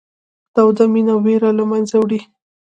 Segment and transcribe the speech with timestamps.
[0.55, 2.19] توده مینه وېره له منځه وړي.